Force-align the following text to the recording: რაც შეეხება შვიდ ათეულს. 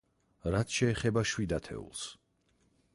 რაც 0.55 0.77
შეეხება 0.79 1.25
შვიდ 1.33 1.55
ათეულს. 1.59 2.05